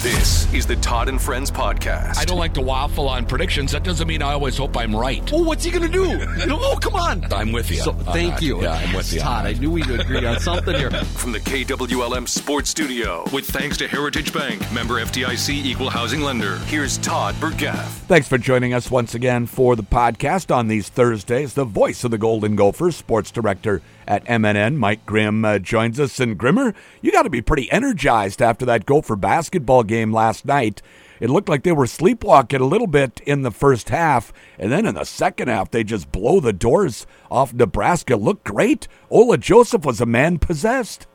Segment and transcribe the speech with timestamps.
[0.00, 2.16] This is the Todd and Friends podcast.
[2.16, 3.72] I don't like to waffle on predictions.
[3.72, 5.30] That doesn't mean I always hope I'm right.
[5.30, 6.26] Oh, what's he going to do?
[6.50, 7.30] oh, come on.
[7.30, 7.82] I'm with you.
[7.82, 8.42] So, uh, thank that.
[8.42, 8.62] you.
[8.62, 9.20] Yeah, I'm with you.
[9.20, 10.90] Todd, I knew we'd agree on something here.
[11.20, 16.56] From the KWLM Sports Studio, with thanks to Heritage Bank, member FDIC equal housing lender.
[16.60, 17.84] Here's Todd Burgaff.
[18.08, 21.52] Thanks for joining us once again for the podcast on these Thursdays.
[21.52, 26.18] The voice of the Golden Gophers, sports director at MNN, Mike Grimm, uh, joins us.
[26.20, 30.82] And Grimmer, you got to be pretty energized after that Gopher basketball game last night.
[31.20, 34.86] It looked like they were sleepwalking a little bit in the first half, and then
[34.86, 38.16] in the second half, they just blow the doors off Nebraska.
[38.16, 38.88] Looked great.
[39.10, 41.06] Ola Joseph was a man possessed.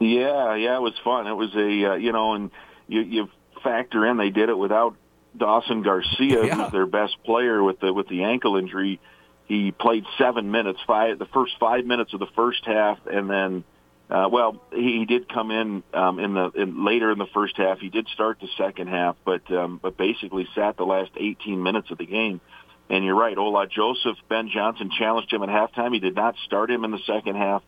[0.00, 1.26] Yeah, yeah, it was fun.
[1.26, 2.50] It was a uh, you know, and
[2.88, 3.28] you you
[3.62, 4.96] factor in they did it without
[5.34, 6.54] Dawson Garcia, Yeah.
[6.56, 9.00] who's their best player with the with the ankle injury.
[9.46, 13.64] He played seven minutes, five the first five minutes of the first half, and then,
[14.08, 17.56] uh, well, he, he did come in um, in the in, later in the first
[17.56, 17.78] half.
[17.78, 21.90] He did start the second half, but um, but basically sat the last 18 minutes
[21.90, 22.40] of the game.
[22.88, 25.92] And you're right, Ola Joseph, Ben Johnson challenged him at halftime.
[25.94, 27.62] He did not start him in the second half.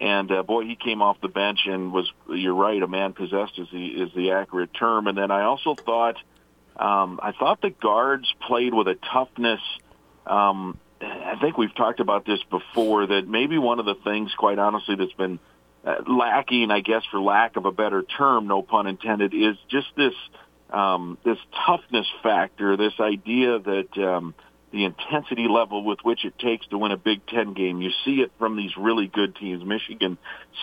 [0.00, 2.10] And uh, boy, he came off the bench and was.
[2.28, 5.06] You're right, a man possessed is the is the accurate term.
[5.06, 6.16] And then I also thought,
[6.76, 9.60] um, I thought the guards played with a toughness.
[10.26, 10.78] Um,
[11.30, 13.06] I think we've talked about this before.
[13.06, 15.38] That maybe one of the things, quite honestly, that's been
[15.84, 19.88] uh, lacking, I guess, for lack of a better term, no pun intended, is just
[19.96, 20.14] this
[20.70, 22.76] um, this toughness factor.
[22.76, 23.98] This idea that.
[23.98, 24.34] Um,
[24.72, 27.82] the intensity level with which it takes to win a Big Ten game.
[27.82, 29.64] You see it from these really good teams.
[29.64, 30.16] Michigan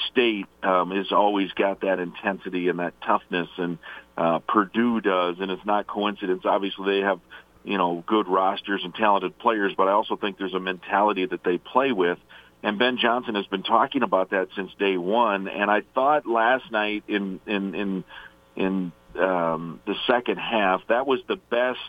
[0.09, 3.77] State um, has always got that intensity and that toughness, and
[4.17, 6.43] uh, Purdue does, and it's not coincidence.
[6.45, 7.19] Obviously, they have
[7.63, 11.43] you know good rosters and talented players, but I also think there's a mentality that
[11.43, 12.17] they play with.
[12.63, 15.47] And Ben Johnson has been talking about that since day one.
[15.47, 18.03] And I thought last night in in in
[18.55, 21.79] in um, the second half that was the best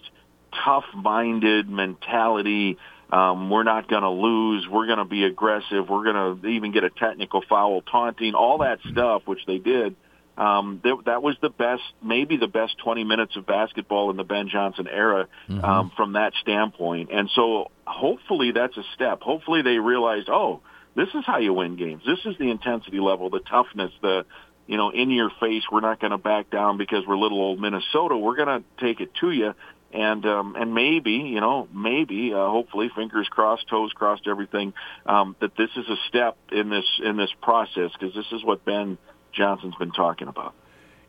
[0.64, 2.78] tough-minded mentality.
[3.10, 4.66] Um, we're not going to lose.
[4.68, 5.88] We're going to be aggressive.
[5.88, 9.96] We're going to even get a technical foul, taunting, all that stuff, which they did.
[10.38, 14.22] Um, that, that was the best, maybe the best 20 minutes of basketball in the
[14.22, 15.26] Ben Johnson era
[15.64, 17.10] um, from that standpoint.
[17.12, 19.20] And so hopefully that's a step.
[19.20, 20.60] Hopefully they realize, oh,
[20.94, 22.02] this is how you win games.
[22.06, 24.26] This is the intensity level, the toughness, the
[24.68, 25.64] you know, in your face.
[25.72, 28.16] We're not going to back down because we're little old Minnesota.
[28.16, 29.54] We're going to take it to you
[29.92, 34.74] and um, and maybe you know maybe uh, hopefully fingers crossed toes crossed everything
[35.06, 38.64] um, that this is a step in this in this process because this is what
[38.64, 38.98] Ben
[39.38, 40.52] Johnson's been talking about.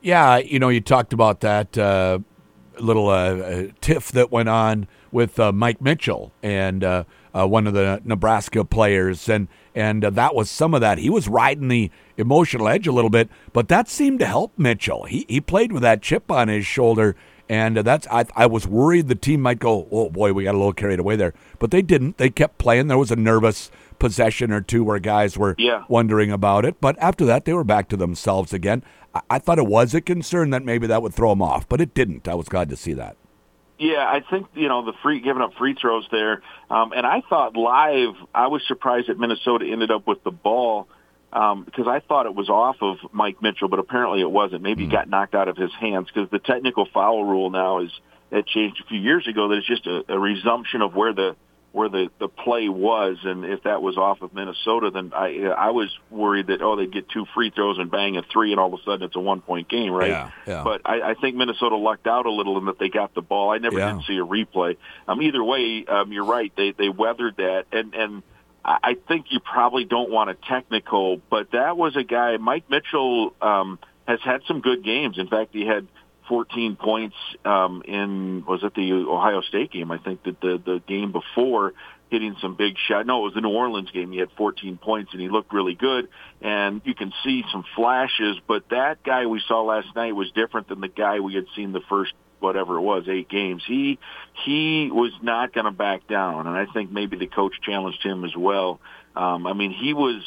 [0.01, 2.19] Yeah, you know, you talked about that uh,
[2.79, 7.03] little uh, uh, tiff that went on with uh, Mike Mitchell and uh,
[7.33, 10.99] uh, one of the Nebraska players, and and that was some of that.
[10.99, 15.03] He was riding the emotional edge a little bit, but that seemed to help Mitchell.
[15.03, 17.15] He he played with that chip on his shoulder.
[17.51, 20.59] And that's I, I was worried the team might go, oh boy, we got a
[20.59, 22.19] little carried away there, but they didn't.
[22.19, 22.89] They kept playing.
[22.89, 25.83] There was a nervous possession or two where guys were Yeah.
[25.87, 28.83] wondering about it, but after that they were back to themselves again.
[29.13, 31.81] I, I thought it was a concern that maybe that would throw them off, but
[31.81, 32.27] it didn't.
[32.27, 33.17] I was glad to see that.
[33.77, 37.21] Yeah, I think you know the free giving up free throws there, um, and I
[37.29, 38.13] thought live.
[38.35, 40.89] I was surprised that Minnesota ended up with the ball
[41.31, 44.63] um, because I thought it was off of Mike Mitchell, but apparently it wasn't.
[44.63, 47.91] Maybe he got knocked out of his hands because the technical foul rule now is
[48.31, 49.47] that changed a few years ago.
[49.47, 51.37] That it's just a, a resumption of where the
[51.71, 55.69] where the the play was, and if that was off of Minnesota, then I I
[55.69, 58.73] was worried that oh they'd get two free throws and bang a three, and all
[58.73, 60.09] of a sudden it's a one point game, right?
[60.09, 60.63] Yeah, yeah.
[60.63, 63.51] But I, I think Minnesota lucked out a little in that they got the ball.
[63.51, 63.93] I never Yeah.
[63.93, 64.77] did see a replay.
[65.07, 66.51] Um, either way, um, you're right.
[66.55, 68.23] They they weathered that, and and
[68.65, 72.37] I I think you probably don't want a technical, but that was a guy.
[72.37, 73.77] Mike Mitchell um,
[74.07, 75.17] has had some good games.
[75.19, 75.87] In fact, he had
[76.29, 79.91] 14 points um, in was it the Ohio State game?
[79.91, 81.73] I think that the the game before
[82.09, 83.05] hitting some big shot.
[83.05, 84.11] No, it was the New Orleans game.
[84.11, 86.07] He had 14 points and he looked really good.
[86.41, 90.69] And you can see some flashes, but that guy we saw last night was different
[90.69, 93.63] than the guy we had seen the first whatever it was, eight games.
[93.67, 93.99] He
[94.45, 98.23] he was not going to back down, and I think maybe the coach challenged him
[98.23, 98.79] as well.
[99.15, 100.23] Um, I mean, he was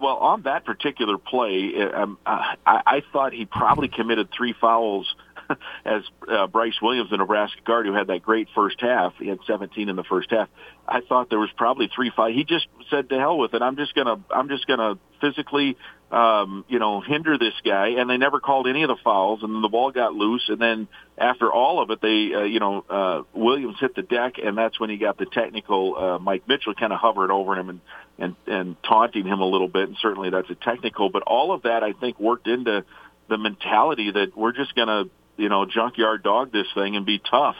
[0.00, 1.72] well on that particular play.
[1.76, 5.14] uh, Um, I, I thought he probably committed three fouls
[5.84, 9.14] as uh, Brice Williams, the Nebraska guard, who had that great first half.
[9.18, 10.48] He had 17 in the first half.
[10.86, 12.34] I thought there was probably three five.
[12.34, 13.62] He just said to hell with it.
[13.62, 15.76] I'm just gonna I'm just gonna physically
[16.10, 17.88] um, you know hinder this guy.
[17.98, 19.42] And they never called any of the fouls.
[19.42, 20.44] And then the ball got loose.
[20.48, 24.34] And then after all of it, they uh, you know uh, Williams hit the deck,
[24.42, 25.96] and that's when he got the technical.
[25.96, 27.80] Uh, Mike Mitchell kind of hovered over him and
[28.18, 29.88] and and taunting him a little bit.
[29.88, 31.10] And certainly that's a technical.
[31.10, 32.84] But all of that I think worked into
[33.28, 35.04] the mentality that we're just gonna
[35.38, 37.56] you know junkyard dog this thing and be tough.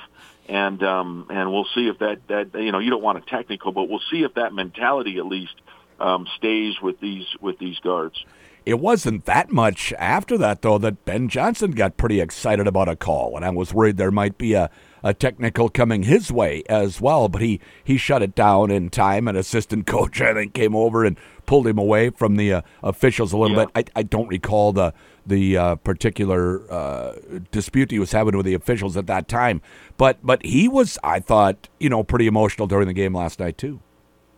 [0.49, 3.73] And um, and we'll see if that that you know you don't want a technical,
[3.73, 5.55] but we'll see if that mentality at least
[6.01, 8.25] um, stays with these with these guards.
[8.65, 12.97] It wasn't that much after that, though, that Ben Johnson got pretty excited about a
[12.97, 14.71] call, and I was worried there might be a,
[15.03, 17.29] a technical coming his way as well.
[17.29, 19.29] But he, he shut it down in time.
[19.29, 21.17] An assistant coach, I think, came over and
[21.47, 23.67] pulled him away from the uh, officials a little Yeah.
[23.75, 23.89] bit.
[23.97, 24.93] I, I don't recall the
[25.27, 27.12] the uh, particular uh,
[27.50, 29.61] dispute he was having with the officials at that time,
[29.99, 33.59] but but he was, I thought, you know, pretty emotional during the game last night
[33.59, 33.81] too.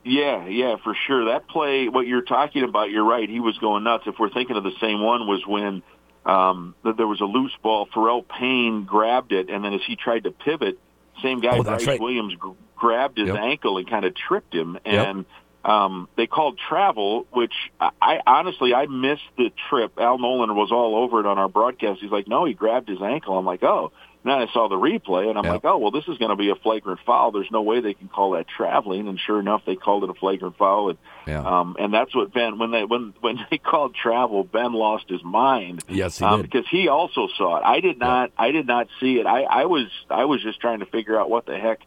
[0.03, 1.27] Yeah, yeah, for sure.
[1.27, 3.29] That play, what you're talking about, you're right.
[3.29, 4.05] He was going nuts.
[4.07, 5.83] If we're thinking of the same one, was when
[6.27, 7.87] um, that there was a loose ball.
[7.95, 10.79] Pharrel Payne grabbed it, and then as he tried to pivot,
[11.23, 12.01] same guy, Oh, Brice right.
[12.01, 12.39] Williams, g-
[12.77, 13.37] grabbed his Yep.
[13.37, 14.79] ankle and kind of tripped him.
[14.87, 15.07] Yep.
[15.07, 15.25] And
[15.65, 19.93] um, they called travel, which I, I honestly I missed the trip.
[19.99, 22.01] Al Nolen was all over it on our broadcast.
[22.01, 24.77] He's like, "No, he grabbed his ankle." I'm like, "Oh." And then I saw the
[24.77, 25.53] replay, and I'm Yep.
[25.55, 27.31] like, "Oh, well, this is going to be a flagrant foul.
[27.31, 30.15] There's no way they can call that traveling." And sure enough, they called it a
[30.15, 30.91] flagrant foul.
[30.91, 31.41] And Yeah.
[31.41, 35.25] um, and that's what Ben when they when when they called travel, Ben lost his
[35.25, 35.83] mind.
[35.89, 36.51] Yes, he um, did.
[36.51, 37.63] because he also saw it.
[37.65, 38.31] I did not.
[38.37, 39.27] I did not see it.
[39.27, 41.81] I, I was I was just trying to figure out what the heck,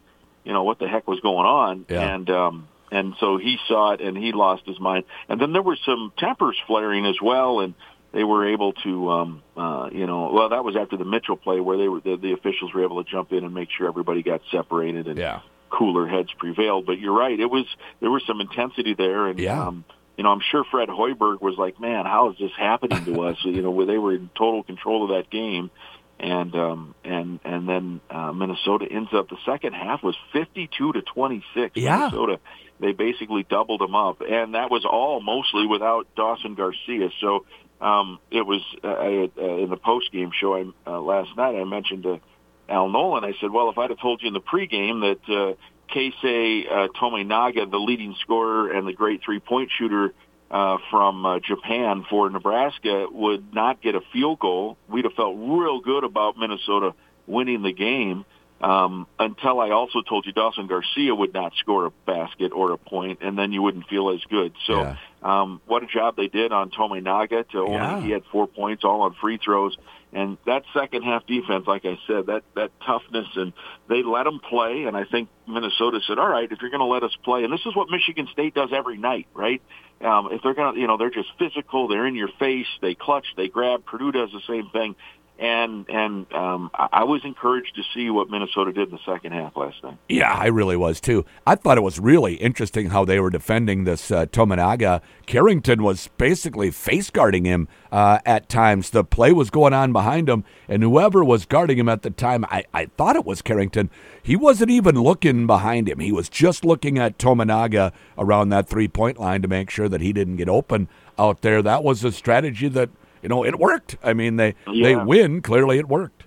[0.44, 1.86] you know, what the heck was going on.
[1.88, 2.02] Yeah.
[2.16, 5.04] And um, and so he saw it and he lost his mind.
[5.30, 7.76] And then there were some tempers flaring as well, and
[8.14, 11.60] they were able to, um, uh, you know, well, that was after the Mitchell play
[11.60, 14.22] where they were the, the officials were able to jump in and make sure everybody
[14.24, 15.40] got separated and Yeah.
[15.70, 16.86] cooler heads prevailed.
[16.86, 17.66] But you're right, it was
[18.00, 19.68] there was some intensity there, and Yeah.
[19.68, 19.84] um,
[20.18, 23.38] you know, I'm sure Fred Hoiberg was like, "Man, how is this happening to us?"
[23.44, 25.72] You know, where they were in total control of that game,
[26.20, 31.02] and um, and and then uh, Minnesota ends up the second half was 52 to
[31.02, 31.76] 26.
[31.78, 31.98] Yeah.
[31.98, 32.40] Minnesota,
[32.80, 37.10] they basically doubled them up, and that was all mostly without Dawson Garcia.
[37.20, 37.46] So.
[37.84, 41.60] Um, it was uh, I, uh, in the post game show I, uh, last night.
[41.60, 42.22] I mentioned to
[42.70, 43.26] Al Nolen.
[43.26, 45.54] I said, "Well, if I'd have told you in the pregame that uh,
[45.94, 50.14] Keisei uh, Tominaga, the leading scorer and the great three-point shooter
[50.50, 55.36] uh, from uh, Japan for Nebraska, would not get a field goal, we'd have felt
[55.38, 56.94] real good about Minnesota
[57.28, 58.24] winning the game."
[58.64, 62.78] Um, until I also told you Dawson Garcia would not score a basket or a
[62.78, 64.54] point, and then you wouldn't feel as good.
[64.66, 64.96] So, Yeah.
[65.22, 68.00] um, what a job they did on Tominaga to only Yeah.
[68.00, 69.76] he had four points, all on free throws.
[70.14, 73.52] And that second half defense, like I said, that that toughness, and
[73.90, 74.86] they let them play.
[74.86, 77.52] And I think Minnesota said, "All right, if you're going to let us play," and
[77.52, 79.62] this is what Michigan State does every night, right?
[80.02, 82.94] Um, if they're going to, you know, they're just physical, they're in your face, they
[82.94, 83.86] clutch, they grab.
[83.86, 84.96] Purdue does the same thing.
[85.40, 89.58] And and um, I was encouraged to see what Minnesota did in the second half
[89.58, 89.98] last night.
[90.08, 91.26] Yeah, I really was too.
[91.48, 95.02] I thought it was really interesting how they were defending this uh, Tominaga.
[95.26, 98.92] Carrington was basically face guarding him uh, at times.
[98.92, 102.46] The play was going on behind him, and whoever was guarding him at the time,
[102.46, 103.90] I, I thought it was Carrington.
[104.22, 106.00] He wasn't even looking behind him.
[106.00, 110.00] He was just looking at Tominaga around that three point line to make sure that
[110.00, 111.64] he didn't get open out there.
[111.64, 112.90] That was a strategy that
[113.24, 113.98] you know it worked.
[114.04, 115.42] I mean, they they win.
[115.42, 116.24] Clearly, it worked.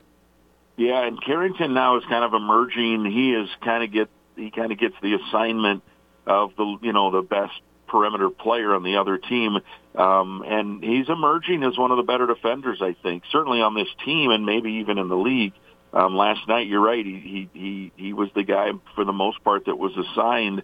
[0.77, 3.05] Yeah, and Carrington now is kind of emerging.
[3.07, 5.83] He is kind of get he kind of gets the assignment
[6.27, 7.55] of the you know the best
[7.87, 9.59] perimeter player on the other team,
[9.95, 12.83] um, and he's emerging as one of the better defenders.
[12.83, 15.53] I think certainly on this team and maybe even in the league.
[15.93, 17.07] Um, last night, you're right.
[17.07, 20.63] He, he he he was the guy for the most part that was assigned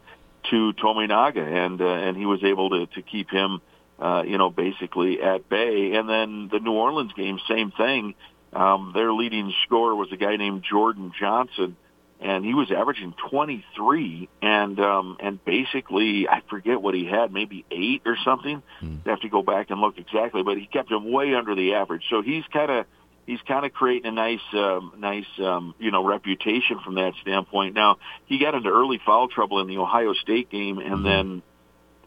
[0.51, 3.61] to Tominaga, and uh, and he was able to to keep him,
[4.03, 5.93] uh, you know, basically at bay.
[5.95, 8.15] And then the New Orleans game, same thing.
[8.53, 11.77] Um, their leading scorer was a guy named Jordan Johnson,
[12.21, 17.65] and he was averaging 23, and um, and basically I forget what he had, maybe
[17.71, 18.63] eight or something.
[19.07, 21.75] I have to go back and look exactly, but he kept him way under the
[21.75, 22.03] average.
[22.11, 22.87] So he's kind of
[23.27, 27.75] he's kind of creating a nice um, nice um, you know reputation from that standpoint.
[27.75, 31.43] Now he got into early foul trouble in the Ohio State game, and then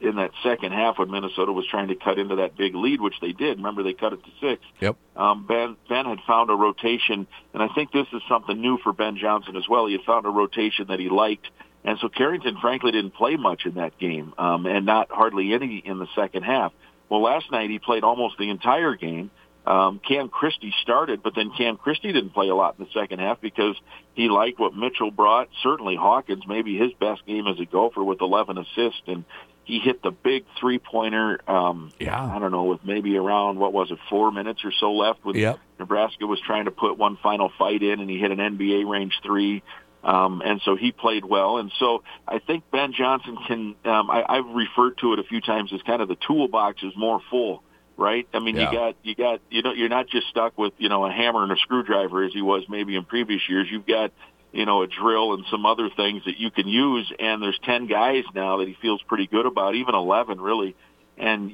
[0.02, 3.16] in that second half when Minnesota was trying to cut into that big lead, which
[3.22, 3.58] they did.
[3.58, 4.62] Remember, they cut it to six.
[4.82, 4.98] Yep.
[5.16, 8.94] Um, ben Ben had found a rotation, and I think this is something new for
[8.94, 9.86] Ben Johnson as well.
[9.86, 11.48] He had found a rotation that he liked,
[11.84, 15.78] and so Carrington, frankly, didn't play much in that game, um, and not hardly any
[15.78, 16.74] in the second half.
[17.10, 19.32] Well, last night he played almost the entire game.
[19.66, 23.20] Um, Cam Christie started, but then Cam Christie didn't play a lot in the second
[23.20, 23.75] half because
[24.14, 25.50] he liked what Mitchell brought.
[25.64, 29.25] Certainly Hawkins, maybe his best game as a gopher with 11 assists, and
[29.65, 31.39] he hit the big three pointer.
[31.50, 32.24] Um, Yeah.
[32.24, 35.25] I don't know, with maybe around what was it, four minutes or so left.
[35.25, 35.60] With Yep.
[35.79, 39.19] Nebraska was trying to put one final fight in, and he hit an NBA range
[39.24, 39.63] three.
[40.03, 41.57] Um, and so he played well.
[41.57, 45.41] And so I think Ben Johnson can, um, I, I've referred to it a few
[45.41, 47.63] times as kind of the toolbox is more full
[47.98, 48.27] right?
[48.34, 48.69] I mean, Yeah.
[48.72, 51.43] you got you got you know you're not just stuck with you know a hammer
[51.43, 53.69] and a screwdriver as he was maybe in previous years.
[53.72, 54.12] You've got
[54.55, 57.12] you know a drill and some other things that you can use.
[57.19, 60.75] And there's ten guys now that he feels pretty good about, even eleven really.
[61.17, 61.50] And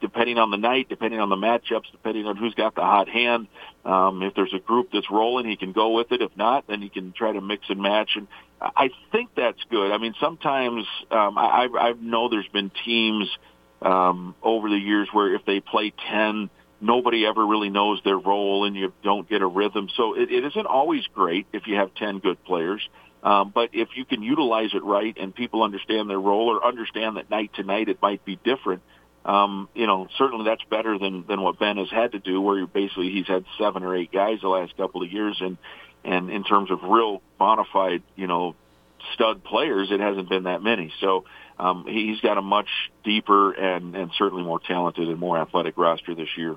[0.00, 3.46] depending on the night, depending on the matchups, depending on who's got the hot hand,
[3.84, 6.22] um, if there's a group that's rolling, he can go with it.
[6.22, 8.12] If not, then he can try to mix and match.
[8.16, 8.26] And
[8.58, 9.92] I think that's good.
[9.92, 13.28] I mean, sometimes um, I, I I know there's been teams
[13.82, 16.48] um, over the years where if they play 10,
[16.86, 19.88] nobody ever really knows their role and you don't get a rhythm.
[19.96, 22.86] So it, it isn't always great if you have 10 good players.
[23.22, 27.16] Um, but if you can utilize it right and people understand their role or understand
[27.16, 28.82] that night to night it might be different,
[29.24, 32.64] um, you know, certainly that's better than, than what Ben has had to do where
[32.66, 35.36] basically he's had seven or eight guys the last couple of years.
[35.40, 35.58] And,
[36.04, 38.54] and in terms of real bona fide, you know,
[39.14, 40.92] stud players, it hasn't been that many.
[41.00, 41.24] So
[41.58, 42.68] um, he's got a much
[43.02, 46.56] deeper and, and certainly more talented and more athletic roster this year.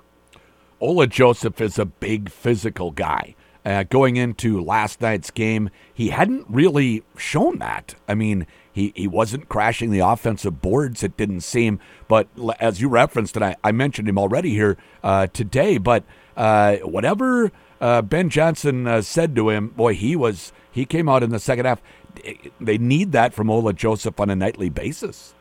[0.81, 3.35] Ola Joseph is a big physical guy.
[3.65, 7.95] Uh, going into last night's game, he hadn't really shown that.
[8.07, 11.79] I mean, he, he wasn't crashing the offensive boards, it didn't seem.
[12.07, 16.05] But as you referenced, and I, I mentioned him already here uh, today, but
[16.37, 21.23] uh, whatever uh, Ben Johnson uh, said to him, boy, he was he came out
[21.23, 21.81] in the second half.
[22.61, 25.35] They need that from Ola Joseph on a nightly basis.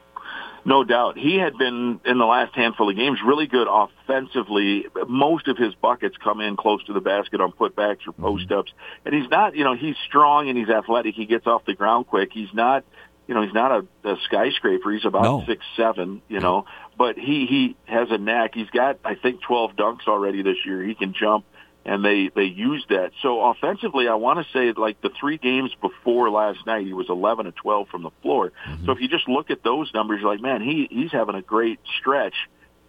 [0.68, 1.16] No doubt.
[1.16, 4.84] He had been in the last handful of games really good offensively.
[5.08, 8.22] Most of his buckets come in close to the basket on putbacks or mm-hmm.
[8.22, 8.70] post ups.
[9.06, 11.14] And he's not, you know, he's strong and he's athletic.
[11.14, 12.32] He gets off the ground quick.
[12.34, 12.84] He's not,
[13.26, 13.72] you know, he's not
[14.04, 14.92] a, a skyscraper.
[14.92, 15.44] He's about No.
[15.46, 16.66] six seven, you know,
[16.98, 18.54] but he he has a knack.
[18.54, 20.82] He's got I think 12 dunks already this year.
[20.82, 21.46] He can jump
[21.84, 23.12] and they they use that.
[23.22, 27.06] So offensively, I want to say like the three games before last night, he was
[27.08, 28.52] 11 to 12 from the floor.
[28.68, 28.86] Mm-hmm.
[28.86, 31.42] So if you just look at those numbers, you're like, man, he he's having a
[31.42, 32.34] great stretch.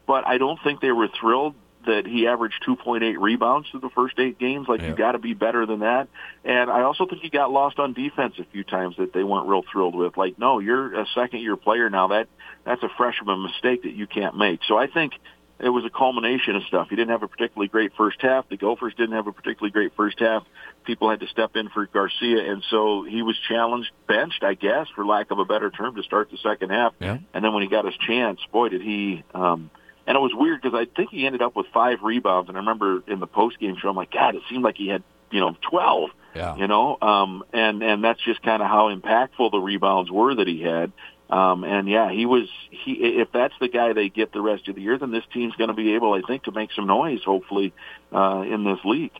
[0.05, 1.55] But I don't think they were thrilled
[1.86, 4.67] that he averaged 2.8 rebounds through the first eight games.
[4.67, 4.89] Like Yeah.
[4.89, 6.10] you got to be better than that.
[6.43, 9.48] And I also think he got lost on defense a few times that they weren't
[9.48, 10.17] real thrilled with.
[10.17, 12.08] Like, no, you're a second year player now.
[12.10, 12.27] That
[12.65, 14.60] that's a freshman mistake that you can't make.
[14.67, 15.13] So I think
[15.59, 16.87] it was a culmination of stuff.
[16.89, 18.47] He didn't have a particularly great first half.
[18.49, 20.43] The Gophers didn't have a particularly great first half.
[20.85, 24.87] People had to step in for Garcia, and so he was challenged, benched, I guess,
[24.95, 26.93] for lack of a better term, to start the second half.
[26.99, 27.17] Yeah.
[27.33, 29.23] And then when he got his chance, boy, did he.
[29.33, 29.69] Um,
[30.07, 32.49] and it was weird because I think he ended up with five rebounds.
[32.49, 34.87] And I remember in the post game show, I'm like, God, it seemed like he
[34.87, 36.55] had, you know, 12 Yeah.
[36.55, 40.47] you know um and and that's just kind of how impactful the rebounds were that
[40.47, 40.91] he had
[41.29, 44.75] um and yeah he was he if that's the guy they get the rest of
[44.75, 47.24] the year then this team's going to be able i think to make some noise
[47.24, 47.74] hopefully
[48.13, 49.12] uh in this league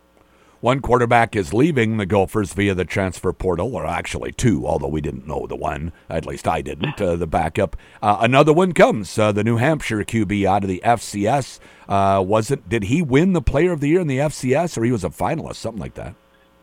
[0.62, 5.00] One quarterback is leaving the Gophers via the transfer portal, or actually two, although we
[5.00, 5.94] didn't know the one.
[6.10, 7.00] At least I didn't.
[7.00, 7.78] Uh, the backup.
[8.02, 9.18] Uh, another one comes.
[9.18, 11.60] Uh, the New Hampshire QB out of the FCS.
[11.88, 12.68] Uh, wasn't?
[12.68, 15.10] Did he win the Player of the Year in the FCS, or he was a
[15.10, 16.14] finalist, something like that?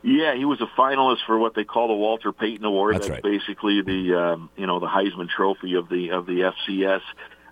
[0.02, 2.94] Yeah, he was a finalist for what they call the Walter Payton Award.
[2.96, 3.22] That's That's, right.
[3.22, 7.00] basically the um, you know the Heisman Trophy of the of the FCS.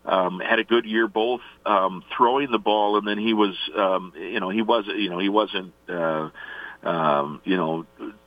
[0.07, 4.13] Um, had a good year both um, throwing the ball and then he was um,
[4.15, 6.29] you know he was you know he wasn't uh,
[6.83, 7.87] um, you know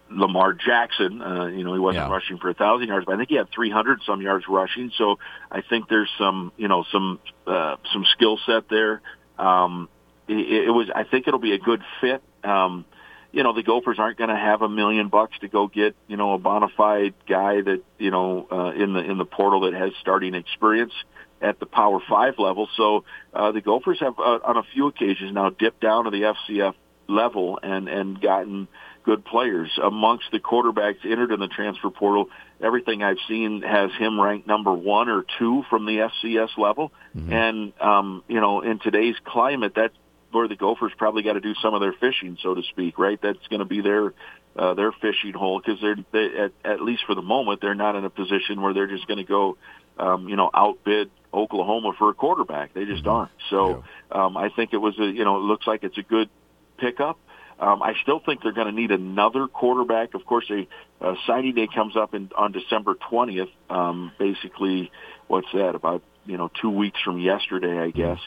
[0.09, 2.11] Lamar Jackson uh, you know he wasn't Yeah.
[2.11, 5.19] rushing for a thousand yards but I think he had 300 some yards rushing so
[5.51, 9.01] I think there's some you know some uh, some skill set there.
[9.37, 9.87] Um,
[10.27, 12.23] it, it was I think it'll be a good fit.
[12.43, 12.85] Um,
[13.31, 16.17] you know, the Gophers aren't going to have a million bucks to go get, you
[16.17, 19.73] know, a bona fide guy that, you know, uh, in the, in the portal that
[19.73, 20.93] has starting experience
[21.41, 22.67] at the Power Five level.
[22.77, 23.03] So,
[23.33, 26.73] uh, the Gophers have, uh, on a few occasions now dipped down to the FCS
[27.07, 28.67] level and, and gotten
[29.03, 32.29] good players amongst the quarterbacks entered in the transfer portal.
[32.61, 36.91] Everything I've seen has him ranked number one or two from the FCS level.
[37.31, 39.95] And, um, you know, in today's climate, that's
[40.31, 43.19] where the Gophers probably got to do some of their fishing, so to speak, right?
[43.21, 44.13] That's going to be their
[44.57, 47.95] uh, their fishing hole because they're they, at, at least for the moment they're not
[47.95, 49.57] in a position where they're just going to go,
[49.97, 52.73] um, you know, outbid Oklahoma for a quarterback.
[52.73, 53.31] They just aren't.
[53.49, 56.29] So um, I think it was a you know it looks like it's a good
[56.77, 57.19] pickup.
[57.59, 60.13] Um, I still think they're going to need another quarterback.
[60.13, 60.67] Of course, a
[61.03, 63.49] uh, signing day comes up in, on December twentieth.
[63.69, 64.91] Um, basically,
[65.27, 65.73] what's that?
[65.75, 68.19] About you know two weeks from yesterday, I guess.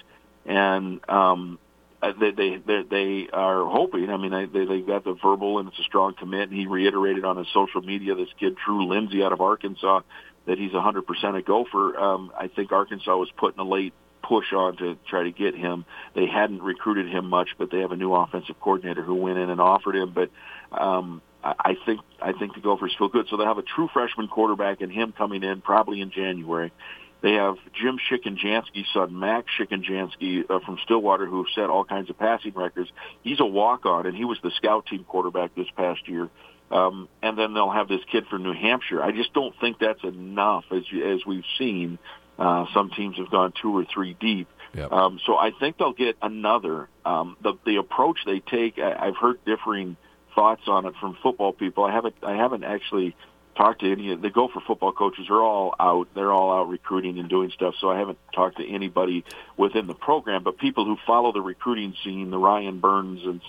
[0.46, 1.58] And um,
[2.02, 4.10] they they they, they are hoping.
[4.10, 6.48] I mean, they, they got the verbal, and it's a strong commit.
[6.50, 10.00] And he reiterated on his social media, this kid Drew Lindsay out of Arkansas,
[10.46, 11.98] that he's 100% a gopher.
[11.98, 13.92] Um, I think Arkansas was putting a late
[14.22, 15.84] push on to try to get him.
[16.14, 19.50] They hadn't recruited him much, but they have a new offensive coordinator who went in
[19.50, 20.14] and offered him.
[20.14, 20.30] But
[20.72, 23.26] um, I I think I think the Gophers feel good.
[23.28, 26.72] So they have a true freshman quarterback and him coming in probably in January.
[27.22, 32.18] They have Jim Shikenjanski's son, Max Shikenjansky uh, from Stillwater, who set all kinds of
[32.18, 32.90] passing records.
[33.22, 36.28] He's a walk-on, and he was the scout team quarterback this past year.
[36.70, 39.02] Um, and then they'll have this kid from New Hampshire.
[39.02, 41.98] I just don't think that's enough, as as we've seen.
[42.38, 44.48] Uh, some teams have gone two or three deep.
[44.74, 44.92] Yep.
[44.92, 46.88] Um, so I think they'll get another.
[47.04, 49.96] Um, the the approach they take, I, I've heard differing
[50.34, 51.84] thoughts on it from football people.
[51.84, 53.16] I haven't I haven't actually
[53.56, 54.12] talked to any.
[54.12, 56.08] Of the Gopher football coaches are all out.
[56.14, 57.74] They're all out recruiting and doing stuff.
[57.80, 59.24] So I haven't talked to anybody
[59.56, 63.40] within the program, but people who follow the recruiting scene, the Ryan Burns and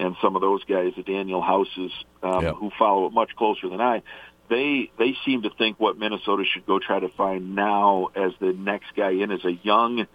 [0.00, 1.90] and some of those guys, the Daniel Houses,
[2.22, 2.54] um, Yep.
[2.54, 4.02] who follow it much closer than I.
[4.48, 8.52] They they seem to think what Minnesota should go try to find now as the
[8.52, 10.06] next guy in is a young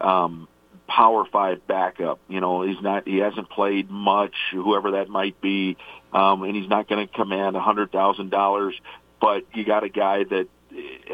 [0.00, 0.48] um,
[0.86, 2.20] power five backup.
[2.28, 5.76] You know, he's not he hasn't played much, whoever that might be,
[6.12, 8.74] um, and he's not going to command a hundred thousand dollars.
[9.20, 10.48] But you got a guy that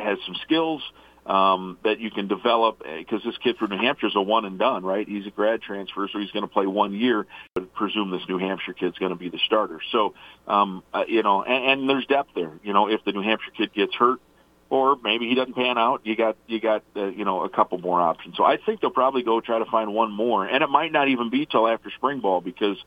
[0.02, 0.82] has some skills
[1.26, 4.58] um, that you can develop because this kid from New Hampshire is a one and
[4.58, 5.06] done, right?
[5.08, 7.26] He's a grad transfer, so he's going to play one year.
[7.54, 9.80] But presume this New Hampshire kid's going to be the starter.
[9.92, 10.14] So,
[10.48, 12.52] um, uh, you know, and, and there's depth there.
[12.64, 14.20] You know, if the New Hampshire kid gets hurt,
[14.72, 16.00] or maybe he doesn't pan out.
[16.04, 18.38] You got you got uh, you know a couple more options.
[18.38, 21.08] So I think they'll probably go try to find one more, and it might not
[21.08, 22.78] even be till after spring ball because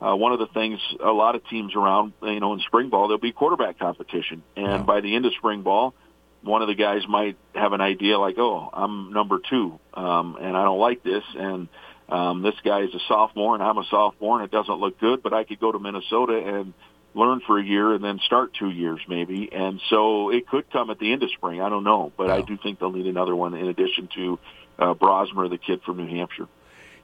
[0.00, 3.08] uh, one of the things a lot of teams around you know in spring ball
[3.08, 4.78] there'll be quarterback competition, and Yeah.
[4.84, 5.94] by the end of spring ball,
[6.42, 10.56] one of the guys might have an idea like, oh, I'm number two, um, and
[10.56, 11.66] I don't like this, and
[12.08, 15.24] um, this guy is a sophomore and I'm a sophomore, and it doesn't look good,
[15.24, 16.72] but I could go to Minnesota and
[17.14, 19.52] learn for a year and then start two years maybe.
[19.52, 21.60] And so it could come at the end of spring.
[21.60, 24.38] I don't know, but I do think they'll need another one in addition to
[24.78, 26.48] uh, Brosmer, the kid from New Hampshire.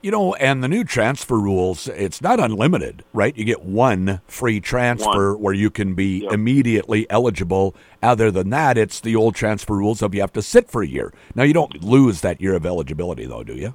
[0.00, 3.36] You know, and the new transfer rules, it's not unlimited, right?
[3.36, 6.32] You get one free transfer where you can be Yep.
[6.32, 7.74] immediately eligible.
[8.00, 10.86] Other than that, it's the old transfer rules of you have to sit for a
[10.86, 11.12] year.
[11.34, 13.74] Now, you don't lose that year of eligibility, though, do you?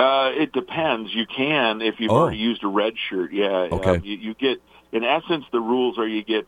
[0.00, 1.14] Uh, it depends.
[1.14, 2.16] You can if you've Oh.
[2.22, 3.32] already used a red shirt.
[3.32, 3.68] Yeah.
[3.70, 3.90] Okay.
[3.90, 4.60] Um, you, you get,
[4.92, 6.46] in essence, the rules are you get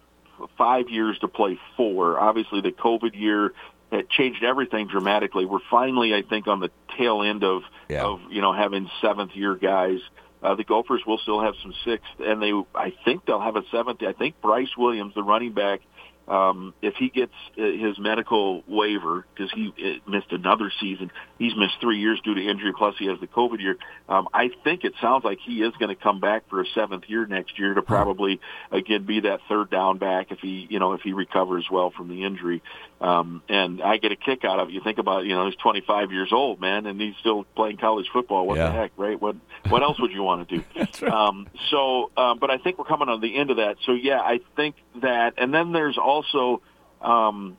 [0.58, 2.18] five years to play four.
[2.18, 3.52] Obviously, the COVID year
[3.90, 5.44] it changed everything dramatically.
[5.44, 8.05] We're finally, I think, on the tail end of Yeah.
[8.05, 10.00] of you know having seventh year guys.
[10.42, 13.64] Uh, the Gophers will still have some sixth, and they I think they'll have a
[13.70, 14.02] seventh.
[14.02, 15.83] I think Bryce Williams, the running back,
[16.26, 21.57] um, if he gets uh, his medical waiver because he uh, missed another season, he's
[21.57, 22.72] missed three years due to injury.
[22.76, 23.76] Plus, he has the COVID year.
[24.09, 27.05] Um, I think it sounds like he is going to come back for a seventh
[27.09, 30.92] year next year to probably again be that third down back if he you know
[30.92, 32.62] if he recovers well from the injury.
[33.00, 34.72] Um, and I get a kick out of it.
[34.72, 38.07] You think about you know he's 25 years old, man, and he's still playing college
[38.12, 38.46] football.
[38.46, 38.66] What Yeah.
[38.68, 39.20] the heck, right?
[39.20, 39.37] What
[39.68, 40.64] what else would you want to do?
[41.12, 43.76] Um, so, um, but I think we're coming on the end of that.
[43.87, 46.62] So yeah, I think that, and then there's also
[47.00, 47.57] um,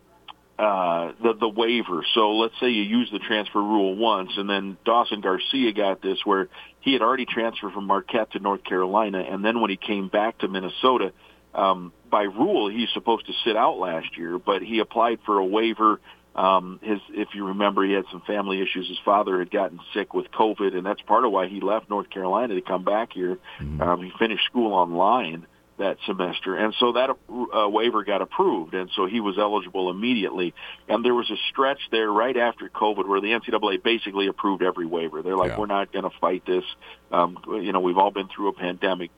[0.64, 2.06] uh, the the waiver.
[2.14, 6.20] So let's say you use the transfer rule once, and then Dawson Garcia got this
[6.24, 6.48] where
[6.80, 10.40] he had already transferred from Marquette to North Carolina, and then when he came back
[10.40, 11.12] to Minnesota,
[11.54, 15.46] um, by rule he's supposed to sit out last year, but he applied for a
[15.46, 16.00] waiver.
[16.36, 18.88] Um, his, if you remember, he had some family issues.
[18.88, 22.10] His father had gotten sick with COVID, and that's part of why he left North
[22.10, 23.38] Carolina to come back here.
[23.82, 25.46] Um, he finished school online
[25.78, 30.54] that semester, and so that uh, waiver got approved, and so he was eligible immediately.
[30.88, 34.86] And there was a stretch there right after COVID where the NCAA basically approved every
[34.86, 35.22] waiver.
[35.22, 35.60] They're like, Yeah.
[35.60, 36.64] "We're not going to fight this.
[37.12, 39.12] Um, you know, we've all been through a pandemic."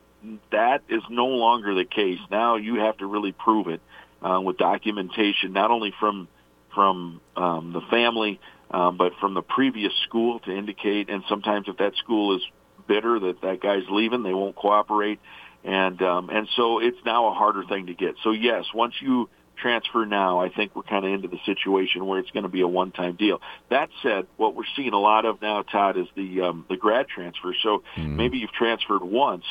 [0.52, 2.20] That is no longer the case.
[2.32, 3.82] Now you have to really prove it
[4.22, 6.28] uh, with documentation, not only from
[6.74, 8.40] from um, the family,
[8.72, 11.10] um, but from the previous school to indicate.
[11.10, 12.42] And sometimes, if that school is
[12.88, 15.20] bitter that that guy's leaving, they won't cooperate,
[15.66, 18.16] and um, and so it's now a harder thing to get.
[18.24, 22.20] So yes, once you transfer now, I think we're kind of into the situation where
[22.20, 23.40] it's going to be a one-time deal.
[23.70, 27.08] That said, what we're seeing a lot of now, Todd, is the um, the grad
[27.08, 27.54] transfer.
[27.64, 29.46] So maybe you've transferred once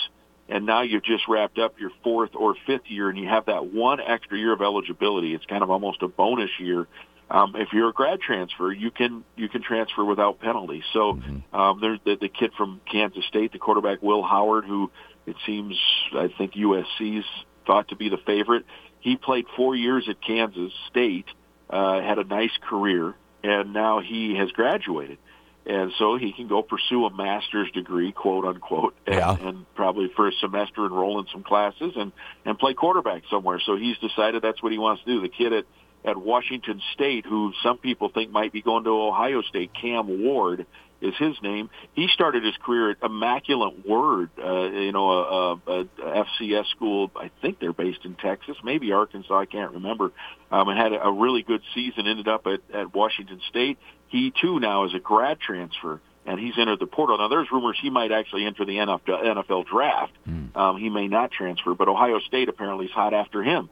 [0.48, 3.66] and now you've just wrapped up your fourth or fifth year and you have that
[3.66, 5.34] one extra year of eligibility.
[5.34, 6.86] It's kind of almost a bonus year.
[7.30, 10.82] Um, if you're a grad transfer, you can you can transfer without penalty.
[10.92, 11.18] So
[11.52, 14.90] um, there's the, the kid from Kansas State, the quarterback Will Howard, who
[15.26, 15.78] it seems
[16.14, 17.24] I think USC's
[17.66, 18.64] thought to be the favorite.
[19.00, 21.26] He played four years at Kansas State,
[21.70, 25.18] uh, had a nice career, and now he has graduated
[25.66, 29.34] and so he can go pursue a master's degree, quote unquote, and, Yeah.
[29.40, 32.12] and probably for a semester enroll in some classes and
[32.44, 33.58] and play quarterback somewhere.
[33.60, 35.20] So he's decided that's what he wants to do.
[35.22, 35.64] The kid at
[36.04, 40.66] at Washington State, who some people think might be going to Ohio State, Cam Ward,
[41.04, 41.70] is his name.
[41.94, 47.10] He started his career at Immaculate Word, uh, you know, a, a, a FCS school.
[47.16, 49.38] I think they're based in Texas, maybe Arkansas.
[49.38, 50.12] I can't remember.
[50.50, 52.06] Um, and had a, a really good season.
[52.06, 53.78] Ended up at, at Washington State.
[54.08, 57.18] He too now is a grad transfer and he's entered the portal.
[57.18, 60.12] Now, there's rumors he might actually enter the NFL draft.
[60.28, 60.56] Mm.
[60.56, 63.68] Um, he may not transfer, but Ohio State apparently is hot after him.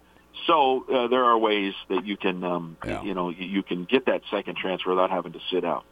[0.46, 3.02] So uh, there are ways that you can, um, yeah.
[3.02, 5.84] you know, you can get that second transfer without having to sit out.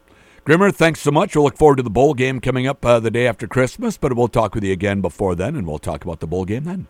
[0.43, 1.35] Grimmer, thanks so much.
[1.35, 4.13] We'll look forward to the bowl game coming up uh, the day after Christmas, but
[4.13, 6.87] we'll talk with you again before then, and we'll talk about the bowl game then.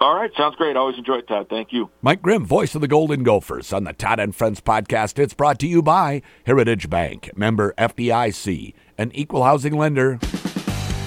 [0.00, 0.76] All right, sounds great.
[0.76, 1.46] Always enjoy it, Todd.
[1.48, 1.90] Thank you.
[2.00, 5.18] Mike Grimm, voice of the Golden Gophers on the Todd and Friends podcast.
[5.18, 10.18] It's brought to you by Heritage Bank, member FDIC, an equal housing lender.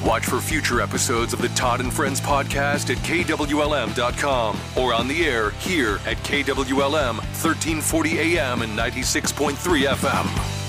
[0.06, 5.26] Watch for future episodes of the Todd and Friends podcast at KWLM.com or on the
[5.26, 10.65] air here at KWLM 1340 AM and 96.3 FM.